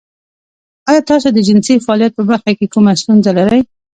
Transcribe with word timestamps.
ایا 0.89 1.01
تاسو 1.09 1.27
د 1.33 1.37
جنسي 1.47 1.75
فعالیت 1.85 2.11
په 2.15 2.23
برخه 2.29 2.51
کې 2.57 2.71
کومه 2.73 2.91
ستونزه 3.01 3.31
لرئ؟ 3.37 3.61